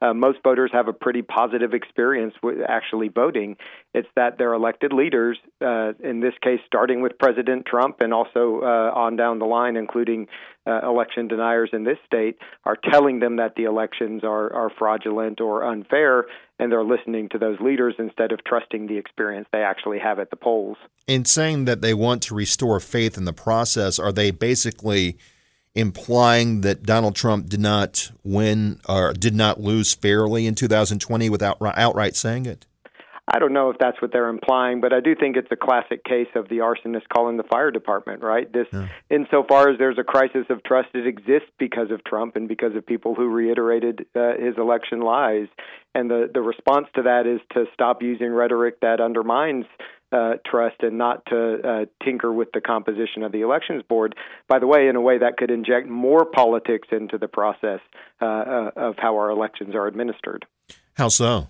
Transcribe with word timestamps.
uh, 0.00 0.14
most 0.14 0.38
voters 0.44 0.70
have 0.72 0.88
a 0.88 0.92
pretty 0.92 1.22
positive 1.22 1.74
experience 1.74 2.34
with 2.42 2.58
actually 2.68 3.08
voting. 3.08 3.56
It's 3.94 4.08
that 4.14 4.38
their 4.38 4.54
elected 4.54 4.92
leaders, 4.92 5.38
uh, 5.60 5.92
in 6.02 6.20
this 6.20 6.34
case, 6.42 6.60
starting 6.66 7.02
with 7.02 7.18
President 7.18 7.66
Trump 7.66 8.00
and 8.00 8.14
also 8.14 8.60
uh, 8.62 8.92
on 8.94 9.16
down 9.16 9.38
the 9.38 9.44
line, 9.44 9.76
including 9.76 10.28
uh, 10.66 10.80
election 10.88 11.26
deniers 11.26 11.70
in 11.72 11.84
this 11.84 11.98
state, 12.06 12.38
are 12.64 12.76
telling 12.90 13.20
them 13.20 13.36
that 13.36 13.54
the 13.56 13.64
elections 13.64 14.22
are, 14.22 14.52
are 14.52 14.70
fraudulent 14.78 15.40
or 15.40 15.64
unfair, 15.64 16.26
and 16.58 16.70
they're 16.70 16.84
listening 16.84 17.28
to 17.30 17.38
those 17.38 17.58
leaders 17.60 17.94
instead 17.98 18.30
of 18.30 18.44
trusting 18.44 18.86
the 18.86 18.96
experience 18.96 19.48
they 19.52 19.62
actually 19.62 19.98
have 19.98 20.18
at 20.18 20.30
the 20.30 20.36
polls. 20.36 20.76
In 21.06 21.24
saying 21.24 21.64
that 21.64 21.80
they 21.80 21.94
want 21.94 22.22
to 22.24 22.34
restore 22.34 22.78
faith 22.80 23.16
in 23.16 23.24
the 23.24 23.32
process, 23.32 23.98
are 23.98 24.12
they 24.12 24.30
basically 24.30 25.16
implying 25.78 26.62
that 26.62 26.82
Donald 26.82 27.14
Trump 27.14 27.48
did 27.48 27.60
not 27.60 28.10
win 28.24 28.80
or 28.88 29.12
did 29.12 29.34
not 29.34 29.60
lose 29.60 29.94
fairly 29.94 30.44
in 30.44 30.56
2020 30.56 31.30
without 31.30 31.56
outright 31.62 32.16
saying 32.16 32.46
it? 32.46 32.66
I 33.30 33.38
don't 33.38 33.52
know 33.52 33.70
if 33.70 33.76
that's 33.78 34.00
what 34.00 34.10
they're 34.10 34.30
implying, 34.30 34.80
but 34.80 34.92
I 34.92 35.00
do 35.00 35.14
think 35.14 35.36
it's 35.36 35.52
a 35.52 35.56
classic 35.56 36.02
case 36.02 36.28
of 36.34 36.48
the 36.48 36.58
arsonist 36.58 37.08
calling 37.12 37.36
the 37.36 37.42
fire 37.42 37.70
department, 37.70 38.22
right? 38.22 38.50
This, 38.50 38.66
yeah. 38.72 38.88
insofar 39.10 39.68
as 39.68 39.78
there's 39.78 39.98
a 39.98 40.02
crisis 40.02 40.46
of 40.48 40.64
trust, 40.64 40.88
it 40.94 41.06
exists 41.06 41.50
because 41.58 41.90
of 41.90 42.02
Trump 42.04 42.36
and 42.36 42.48
because 42.48 42.74
of 42.74 42.86
people 42.86 43.14
who 43.14 43.28
reiterated 43.28 44.06
uh, 44.16 44.32
his 44.38 44.56
election 44.56 45.00
lies. 45.00 45.46
And 45.94 46.10
the, 46.10 46.30
the 46.32 46.40
response 46.40 46.86
to 46.94 47.02
that 47.02 47.26
is 47.26 47.40
to 47.52 47.66
stop 47.74 48.02
using 48.02 48.32
rhetoric 48.32 48.80
that 48.80 49.00
undermines 49.00 49.66
uh, 50.12 50.34
trust 50.46 50.76
and 50.80 50.98
not 50.98 51.24
to 51.26 51.54
uh, 51.62 52.04
tinker 52.04 52.32
with 52.32 52.48
the 52.52 52.60
composition 52.60 53.22
of 53.22 53.32
the 53.32 53.42
elections 53.42 53.82
board. 53.88 54.14
By 54.48 54.58
the 54.58 54.66
way, 54.66 54.88
in 54.88 54.96
a 54.96 55.00
way 55.00 55.18
that 55.18 55.36
could 55.36 55.50
inject 55.50 55.88
more 55.88 56.24
politics 56.24 56.88
into 56.90 57.18
the 57.18 57.28
process 57.28 57.80
uh, 58.20 58.24
uh 58.24 58.70
of 58.76 58.94
how 58.98 59.16
our 59.16 59.30
elections 59.30 59.74
are 59.74 59.86
administered. 59.86 60.46
How 60.96 61.08
so? 61.08 61.48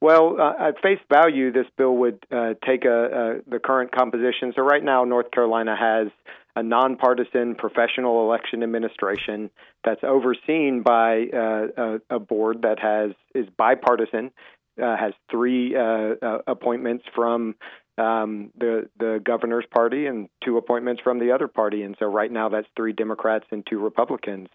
Well, 0.00 0.36
uh, 0.40 0.68
at 0.68 0.80
face 0.82 0.98
value, 1.10 1.50
this 1.52 1.66
bill 1.78 1.96
would 1.96 2.18
uh, 2.30 2.54
take 2.66 2.84
a, 2.84 3.40
a, 3.46 3.50
the 3.50 3.58
current 3.58 3.92
composition. 3.92 4.52
So 4.54 4.62
right 4.62 4.84
now, 4.84 5.04
North 5.04 5.30
Carolina 5.30 5.74
has 5.78 6.08
a 6.54 6.62
nonpartisan 6.62 7.54
professional 7.54 8.22
election 8.22 8.62
administration 8.62 9.50
that's 9.84 10.02
overseen 10.02 10.82
by 10.82 11.26
uh, 11.32 11.66
a, 12.10 12.16
a, 12.16 12.18
board 12.18 12.62
that 12.62 12.78
has 12.78 13.12
is 13.34 13.46
bipartisan, 13.56 14.30
uh, 14.82 14.96
has 14.96 15.12
three 15.30 15.76
uh, 15.76 16.14
uh, 16.20 16.38
appointments 16.46 17.04
from 17.14 17.54
um, 17.98 18.50
the 18.58 18.88
the 18.98 19.20
governor's 19.24 19.64
party 19.70 20.06
and 20.06 20.28
two 20.44 20.56
appointments 20.56 21.02
from 21.02 21.18
the 21.18 21.32
other 21.32 21.48
party, 21.48 21.82
and 21.82 21.96
so 21.98 22.06
right 22.06 22.30
now 22.30 22.48
that's 22.48 22.68
three 22.76 22.92
Democrats 22.92 23.46
and 23.50 23.66
two 23.68 23.78
Republicans. 23.78 24.48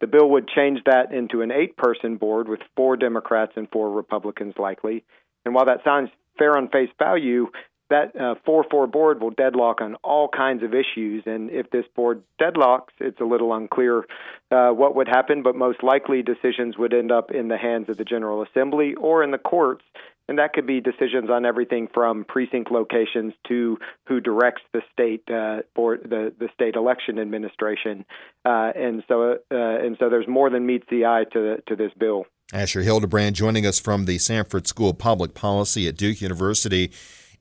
The 0.00 0.06
bill 0.06 0.30
would 0.30 0.48
change 0.48 0.80
that 0.86 1.12
into 1.12 1.42
an 1.42 1.50
eight 1.50 1.76
person 1.76 2.16
board 2.16 2.48
with 2.48 2.60
four 2.76 2.96
Democrats 2.96 3.52
and 3.56 3.68
four 3.70 3.90
Republicans 3.90 4.54
likely. 4.58 5.04
And 5.44 5.54
while 5.54 5.66
that 5.66 5.82
sounds 5.84 6.10
fair 6.38 6.56
on 6.56 6.68
face 6.68 6.90
value, 6.98 7.48
that 7.90 8.14
uh, 8.20 8.34
4 8.44 8.66
4 8.70 8.86
board 8.86 9.20
will 9.20 9.30
deadlock 9.30 9.80
on 9.80 9.94
all 9.96 10.28
kinds 10.28 10.62
of 10.62 10.74
issues. 10.74 11.22
And 11.26 11.50
if 11.50 11.70
this 11.70 11.86
board 11.96 12.22
deadlocks, 12.40 12.92
it's 13.00 13.20
a 13.20 13.24
little 13.24 13.52
unclear 13.54 14.04
uh, 14.50 14.70
what 14.70 14.94
would 14.94 15.08
happen, 15.08 15.42
but 15.42 15.56
most 15.56 15.82
likely 15.82 16.22
decisions 16.22 16.76
would 16.76 16.92
end 16.92 17.10
up 17.10 17.30
in 17.30 17.48
the 17.48 17.56
hands 17.56 17.88
of 17.88 17.96
the 17.96 18.04
General 18.04 18.42
Assembly 18.42 18.94
or 18.94 19.22
in 19.22 19.30
the 19.30 19.38
courts 19.38 19.84
and 20.28 20.38
that 20.38 20.52
could 20.52 20.66
be 20.66 20.80
decisions 20.80 21.30
on 21.30 21.44
everything 21.44 21.88
from 21.92 22.24
precinct 22.24 22.70
locations 22.70 23.32
to 23.48 23.78
who 24.06 24.20
directs 24.20 24.62
the 24.72 24.82
state 24.92 25.24
uh, 25.30 25.62
board, 25.74 26.02
the 26.04 26.32
the 26.38 26.48
state 26.54 26.76
election 26.76 27.18
administration, 27.18 28.04
uh, 28.44 28.72
and 28.76 29.02
so 29.08 29.38
uh, 29.50 29.56
and 29.56 29.96
so 29.98 30.08
there's 30.10 30.28
more 30.28 30.50
than 30.50 30.66
meets 30.66 30.86
the 30.90 31.06
eye 31.06 31.24
to 31.32 31.62
to 31.66 31.76
this 31.76 31.92
bill. 31.98 32.26
Asher 32.52 32.82
Hildebrand 32.82 33.36
joining 33.36 33.66
us 33.66 33.78
from 33.78 34.06
the 34.06 34.18
Sanford 34.18 34.66
School 34.66 34.90
of 34.90 34.98
Public 34.98 35.34
Policy 35.34 35.86
at 35.88 35.96
Duke 35.96 36.20
University. 36.20 36.90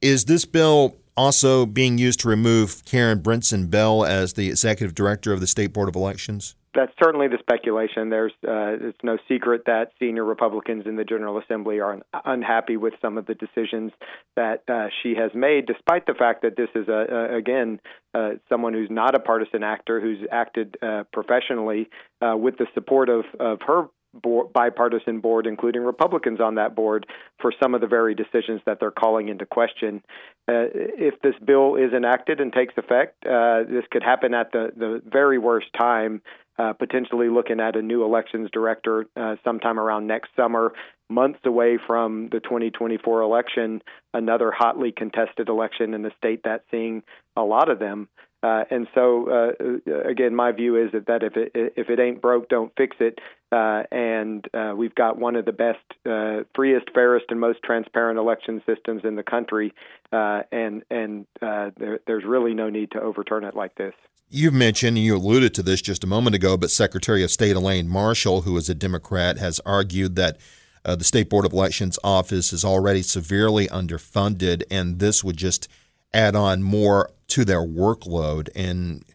Is 0.02 0.26
this 0.26 0.46
bill 0.46 0.98
also 1.16 1.66
being 1.66 1.98
used 1.98 2.20
to 2.22 2.30
remove 2.30 2.86
Karen 2.86 3.20
Brinson 3.20 3.70
Bell 3.70 4.06
as 4.06 4.34
the 4.34 4.50
executive 4.50 4.94
director 4.94 5.34
of 5.34 5.40
the 5.40 5.48
State 5.48 5.74
Board 5.74 5.90
of 5.90 5.96
Elections? 5.96 6.56
That's 6.78 6.94
certainly 7.04 7.28
the 7.28 7.40
speculation. 7.40 8.10
There's 8.12 8.34
uh, 8.48 8.78
it's 8.90 9.04
no 9.04 9.18
secret 9.28 9.64
that 9.66 9.92
senior 10.00 10.24
Republicans 10.24 10.84
in 10.86 10.96
the 10.96 11.04
General 11.04 11.40
Assembly 11.40 11.80
are 11.80 11.94
un- 11.94 12.04
unhappy 12.24 12.78
with 12.78 12.94
some 13.02 13.18
of 13.18 13.26
the 13.26 13.34
decisions 13.34 13.92
that 14.36 14.62
uh, 14.70 14.88
she 15.02 15.16
has 15.16 15.32
made, 15.34 15.66
despite 15.66 16.06
the 16.06 16.14
fact 16.14 16.44
that 16.44 16.56
this 16.56 16.70
is 16.76 16.88
a, 16.88 17.32
a 17.34 17.36
again 17.36 17.80
uh, 18.14 18.34
someone 18.48 18.74
who's 18.74 18.92
not 18.92 19.16
a 19.16 19.20
partisan 19.20 19.64
actor, 19.64 20.00
who's 20.00 20.20
acted 20.32 20.78
uh, 20.84 21.04
professionally 21.12 21.90
uh, 22.22 22.38
with 22.38 22.58
the 22.58 22.68
support 22.76 23.10
of 23.10 23.26
of 23.40 23.60
her 23.66 23.88
board, 24.28 24.54
bipartisan 24.54 25.20
board, 25.20 25.48
including 25.48 25.84
Republicans 25.84 26.40
on 26.42 26.56
that 26.56 26.76
board, 26.76 27.06
for 27.40 27.54
some 27.62 27.74
of 27.74 27.82
the 27.82 27.88
very 27.88 28.14
decisions 28.14 28.62
that 28.66 28.80
they're 28.80 28.92
calling 28.92 29.30
into 29.30 29.46
question. 29.46 30.04
Uh, 30.50 30.68
if 30.74 31.22
this 31.22 31.36
bill 31.46 31.76
is 31.76 31.94
enacted 31.94 32.42
and 32.42 32.52
takes 32.52 32.74
effect, 32.78 33.26
uh, 33.26 33.64
this 33.64 33.86
could 33.92 34.04
happen 34.04 34.34
at 34.34 34.52
the, 34.52 34.72
the 34.76 35.02
very 35.06 35.38
worst 35.38 35.68
time 35.78 36.22
uh, 36.60 36.74
potentially 36.74 37.30
looking 37.30 37.60
at 37.60 37.76
a 37.76 37.82
new 37.82 38.04
elections 38.04 38.50
director 38.52 39.06
uh, 39.16 39.36
sometime 39.44 39.80
around 39.80 40.08
next 40.08 40.30
summer, 40.36 40.74
months 41.10 41.40
away 41.46 41.78
from 41.86 42.30
the 42.32 42.40
2024 42.40 43.22
election, 43.22 43.82
another 44.14 44.52
hotly 44.52 44.92
contested 44.92 45.50
election 45.50 45.94
in 45.94 46.02
the 46.02 46.12
state 46.18 46.42
that's 46.44 46.64
seeing 46.72 47.04
a 47.36 47.44
lot 47.44 47.70
of 47.70 47.80
them. 47.80 48.10
Uh, 48.48 48.64
and 48.70 48.88
so, 48.96 49.30
uh, 49.30 50.10
again, 50.10 50.34
my 50.34 50.52
view 50.52 50.76
is 50.82 50.92
that, 50.94 51.08
that 51.08 51.24
if 51.24 51.36
it 51.36 51.52
if 51.76 51.90
it 51.90 52.00
ain't 52.00 52.22
broke, 52.22 52.48
don't 52.48 52.72
fix 52.78 52.96
it. 53.00 53.20
Uh, 53.52 53.84
and 53.92 54.48
uh, 54.54 54.74
we've 54.76 54.96
got 54.96 55.18
one 55.18 55.36
of 55.36 55.46
the 55.46 55.52
best, 55.52 55.80
uh, 56.06 56.44
freest, 56.56 56.86
fairest, 56.94 57.26
and 57.30 57.40
most 57.40 57.60
transparent 57.64 58.18
election 58.18 58.62
systems 58.66 59.02
in 59.04 59.16
the 59.16 59.24
country. 59.24 59.74
Uh, 60.14 60.44
and 60.52 60.84
and 60.90 61.26
there, 61.42 62.00
there's 62.08 62.24
really 62.24 62.54
no 62.54 62.70
need 62.70 62.92
to 62.92 63.02
overturn 63.02 63.44
it 63.44 63.56
like 63.56 63.76
this. 63.76 63.94
You've 64.30 64.54
mentioned, 64.54 64.98
you 64.98 65.16
alluded 65.18 65.54
to 65.56 65.64
this 65.64 65.82
just 65.82 66.04
a 66.04 66.08
moment 66.08 66.36
ago, 66.36 66.58
but 66.58 66.70
Secretary 66.70 67.24
of 67.24 67.32
State 67.32 67.56
Elaine 67.56 67.88
Marshall, 67.88 68.42
who 68.42 68.56
is 68.58 68.70
a 68.70 68.76
Democrat, 68.76 69.38
has 69.38 69.60
argued 69.66 70.16
that 70.16 70.38
uh, 70.86 70.96
the 70.96 71.04
State 71.04 71.30
Board 71.30 71.46
of 71.46 71.54
Elections 71.54 72.00
office 72.04 72.54
is 72.54 72.64
already 72.64 73.02
severely 73.02 73.68
underfunded, 73.68 74.64
and 74.72 75.00
this 75.00 75.24
would 75.24 75.38
just 75.38 75.70
add 76.14 76.36
on 76.36 76.64
more 76.64 77.10
to 77.38 77.46
their 77.46 77.62
workload. 77.62 78.50
And 78.56 79.06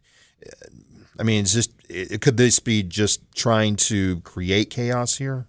uh, 0.47 0.69
I 1.19 1.25
mean, 1.25 1.45
just 1.45 1.73
could 2.21 2.37
this 2.37 2.61
be 2.61 2.85
just 2.85 3.21
trying 3.35 3.75
to 3.91 4.21
create 4.21 4.71
chaos 4.71 5.17
here? 5.17 5.49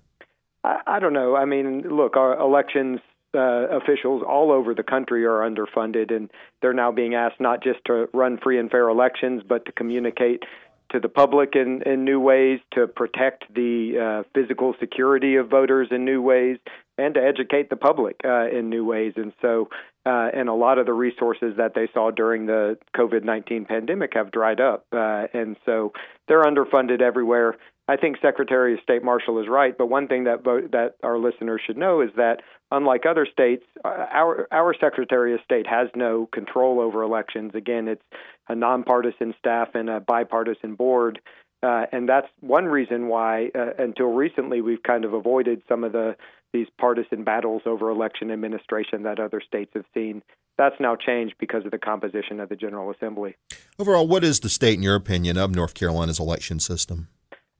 I, 0.64 0.82
I 0.88 1.00
don't 1.00 1.14
know. 1.14 1.36
I 1.36 1.46
mean, 1.46 1.84
look, 1.96 2.18
our 2.18 2.40
elections 2.40 3.00
uh, 3.36 3.68
officials 3.70 4.24
all 4.28 4.52
over 4.52 4.74
the 4.74 4.84
country 4.84 5.24
are 5.24 5.48
underfunded, 5.48 6.12
and 6.12 6.32
they're 6.62 6.74
now 6.74 6.92
being 6.92 7.14
asked 7.14 7.40
not 7.40 7.64
just 7.64 7.80
to 7.86 8.10
run 8.12 8.40
free 8.42 8.58
and 8.58 8.72
fair 8.72 8.90
elections, 8.90 9.44
but 9.48 9.66
to 9.66 9.72
communicate 9.72 10.44
to 10.92 11.00
the 11.00 11.10
public 11.10 11.56
in, 11.56 11.82
in 11.84 12.04
new 12.04 12.20
ways, 12.20 12.60
to 12.72 12.88
protect 12.88 13.46
the 13.54 14.24
uh, 14.26 14.30
physical 14.34 14.76
security 14.80 15.36
of 15.36 15.48
voters 15.48 15.90
in 15.92 16.06
new 16.06 16.22
ways, 16.22 16.58
and 16.98 17.14
to 17.14 17.22
educate 17.24 17.70
the 17.70 17.76
public 17.76 18.20
uh, 18.26 18.48
in 18.50 18.70
new 18.70 18.84
ways. 18.84 19.14
And 19.16 19.32
so, 19.42 19.70
uh, 20.06 20.30
and 20.34 20.50
a 20.50 20.54
lot 20.54 20.78
of 20.78 20.86
the 20.86 20.94
resources 20.94 21.56
that 21.58 21.74
they 21.76 21.88
saw 21.94 22.12
during 22.12 22.46
the 22.46 22.78
COVID 22.96 23.24
19 23.24 23.66
pandemic 23.66 24.12
have 24.16 24.32
dried 24.32 24.60
up. 24.60 24.86
Uh, 24.92 25.28
and 25.34 25.56
so 25.66 25.94
they're 26.28 26.44
underfunded 26.44 27.02
everywhere. 27.02 27.56
I 27.88 27.98
think 27.98 28.18
Secretary 28.22 28.74
of 28.74 28.80
State 28.82 29.04
Marshall 29.04 29.42
is 29.42 29.48
right, 29.50 29.78
but 29.78 29.88
one 29.88 30.08
thing 30.08 30.24
that 30.24 30.44
that 30.72 30.96
our 31.04 31.18
listeners 31.18 31.62
should 31.66 31.78
know 31.78 32.00
is 32.00 32.12
that 32.16 32.38
unlike 32.72 33.06
other 33.06 33.28
states, 33.30 33.64
uh, 33.84 34.06
our 34.12 34.48
our 34.52 34.74
Secretary 34.74 35.34
of 35.34 35.42
State 35.44 35.68
has 35.68 35.90
no 35.94 36.30
control 36.34 36.80
over 36.80 37.04
elections. 37.04 37.52
Again, 37.56 37.90
it's 37.90 38.02
a 38.48 38.56
nonpartisan 38.56 39.34
staff 39.38 39.70
and 39.74 39.90
a 39.90 40.00
bipartisan 40.00 40.76
board, 40.76 41.20
uh, 41.64 41.86
and 41.92 42.08
that's 42.08 42.28
one 42.42 42.66
reason 42.66 43.08
why, 43.08 43.50
uh, 43.56 43.72
until 43.80 44.08
recently, 44.08 44.62
we've 44.62 44.84
kind 44.84 45.06
of 45.06 45.14
avoided 45.14 45.62
some 45.68 45.84
of 45.84 45.94
the 45.94 46.16
these 46.52 46.68
partisan 46.80 47.24
battles 47.24 47.64
over 47.66 47.90
election 47.90 48.30
administration 48.30 49.04
that 49.04 49.20
other 49.20 49.42
states 49.42 49.72
have 49.74 49.86
seen. 49.92 50.22
That's 50.56 50.76
now 50.80 50.96
changed 50.96 51.34
because 51.40 51.66
of 51.66 51.72
the 51.72 51.80
composition 51.80 52.40
of 52.40 52.50
the 52.50 52.56
General 52.56 52.92
Assembly. 52.92 53.36
Overall, 53.80 54.08
what 54.08 54.24
is 54.24 54.42
the 54.42 54.50
state, 54.50 54.76
in 54.76 54.84
your 54.84 54.94
opinion, 54.94 55.36
of 55.36 55.56
North 55.56 55.74
Carolina's 55.74 56.20
election 56.20 56.60
system? 56.60 57.08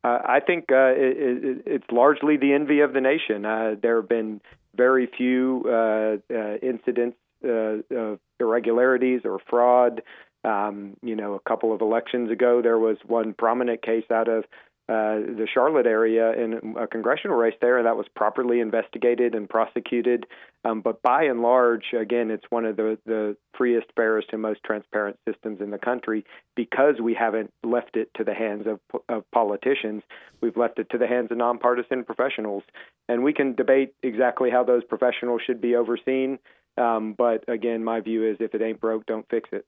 Uh, 0.04 0.20
I 0.26 0.42
think 0.46 0.66
uh, 0.72 0.94
it, 0.96 1.18
it, 1.44 1.64
it's 1.66 1.92
largely 1.92 2.38
the 2.38 2.54
envy 2.54 2.82
of 2.82 2.94
the 2.94 3.02
nation. 3.02 3.46
Uh, 3.46 3.76
there 3.82 3.96
have 3.96 4.10
been 4.10 4.42
very 4.76 5.08
few 5.08 5.64
uh, 5.66 6.18
uh, 6.32 6.58
incidents 6.62 7.18
uh, 7.44 7.82
of 7.96 8.20
irregularities 8.40 9.22
or 9.26 9.40
fraud. 9.50 10.02
Um, 10.44 10.98
you 11.02 11.16
know, 11.16 11.34
a 11.34 11.50
couple 11.50 11.74
of 11.74 11.82
elections 11.82 12.30
ago, 12.30 12.62
there 12.62 12.78
was 12.78 12.98
one 13.06 13.34
prominent 13.34 13.82
case 13.82 14.06
out 14.12 14.28
of 14.28 14.44
uh, 14.90 15.16
the 15.16 15.48
Charlotte 15.52 15.86
area 15.86 16.34
in 16.34 16.76
a 16.78 16.88
congressional 16.88 17.38
race 17.38 17.56
there, 17.62 17.78
and 17.78 17.88
that 17.88 17.96
was 17.96 18.06
properly 18.18 18.60
investigated 18.60 19.34
and 19.34 19.50
prosecuted. 19.50 20.26
Um, 20.66 20.82
but 20.82 21.02
by 21.02 21.24
and 21.24 21.42
large, 21.42 21.94
again, 21.98 22.30
it's 22.30 22.44
one 22.50 22.66
of 22.66 22.76
the, 22.76 22.98
the 23.06 23.38
freest, 23.58 23.88
fairest, 23.96 24.30
and 24.34 24.42
most 24.42 24.60
transparent 24.66 25.18
systems 25.26 25.62
in 25.62 25.72
the 25.72 25.78
country 25.78 26.26
because 26.58 26.96
we 27.02 27.14
haven't 27.14 27.54
left 27.64 27.96
it 27.96 28.10
to 28.18 28.26
the 28.26 28.34
hands 28.34 28.68
of, 28.68 28.80
of 29.08 29.24
politicians. 29.32 30.04
We've 30.42 30.58
left 30.58 30.80
it 30.80 30.90
to 30.90 30.98
the 30.98 31.08
hands 31.08 31.32
of 31.32 31.38
nonpartisan 31.38 32.04
professionals. 32.04 32.64
And 33.08 33.24
we 33.24 33.32
can 33.32 33.56
debate 33.56 33.94
exactly 34.04 34.50
how 34.50 34.66
those 34.66 34.84
professionals 34.84 35.42
should 35.46 35.62
be 35.62 35.78
overseen. 35.78 36.40
Um, 36.78 37.16
but 37.18 37.48
again, 37.48 37.86
my 37.86 38.02
view 38.02 38.30
is 38.30 38.36
if 38.42 38.54
it 38.54 38.62
ain't 38.62 38.82
broke, 38.82 39.06
don't 39.06 39.30
fix 39.30 39.50
it. 39.54 39.66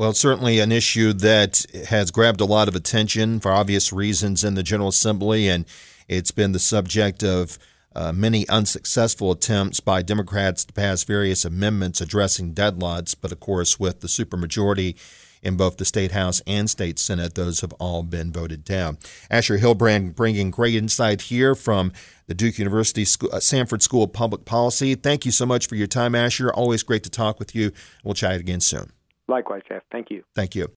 Well, 0.00 0.08
it's 0.08 0.20
certainly 0.20 0.60
an 0.60 0.72
issue 0.72 1.12
that 1.12 1.66
has 1.90 2.10
grabbed 2.10 2.40
a 2.40 2.46
lot 2.46 2.68
of 2.68 2.74
attention 2.74 3.38
for 3.38 3.52
obvious 3.52 3.92
reasons 3.92 4.42
in 4.42 4.54
the 4.54 4.62
General 4.62 4.88
Assembly, 4.88 5.46
and 5.46 5.66
it's 6.08 6.30
been 6.30 6.52
the 6.52 6.58
subject 6.58 7.22
of 7.22 7.58
uh, 7.94 8.10
many 8.10 8.48
unsuccessful 8.48 9.30
attempts 9.30 9.78
by 9.80 10.00
Democrats 10.00 10.64
to 10.64 10.72
pass 10.72 11.04
various 11.04 11.44
amendments 11.44 12.00
addressing 12.00 12.54
deadlots. 12.54 13.14
But 13.14 13.30
of 13.30 13.40
course, 13.40 13.78
with 13.78 14.00
the 14.00 14.06
supermajority 14.06 14.96
in 15.42 15.58
both 15.58 15.76
the 15.76 15.84
state 15.84 16.12
house 16.12 16.40
and 16.46 16.70
state 16.70 16.98
senate, 16.98 17.34
those 17.34 17.60
have 17.60 17.74
all 17.74 18.02
been 18.02 18.32
voted 18.32 18.64
down. 18.64 18.96
Asher 19.30 19.58
Hildebrand 19.58 20.14
bringing 20.14 20.50
great 20.50 20.76
insight 20.76 21.20
here 21.20 21.54
from 21.54 21.92
the 22.26 22.32
Duke 22.32 22.58
University 22.58 23.04
School, 23.04 23.28
uh, 23.34 23.40
Sanford 23.40 23.82
School 23.82 24.04
of 24.04 24.14
Public 24.14 24.46
Policy. 24.46 24.94
Thank 24.94 25.26
you 25.26 25.30
so 25.30 25.44
much 25.44 25.66
for 25.66 25.74
your 25.74 25.86
time, 25.86 26.14
Asher. 26.14 26.50
Always 26.50 26.82
great 26.82 27.02
to 27.02 27.10
talk 27.10 27.38
with 27.38 27.54
you. 27.54 27.72
We'll 28.02 28.14
chat 28.14 28.40
again 28.40 28.60
soon. 28.60 28.92
Likewise, 29.30 29.62
Jeff. 29.68 29.82
Thank 29.90 30.10
you. 30.10 30.24
Thank 30.34 30.54
you. 30.54 30.66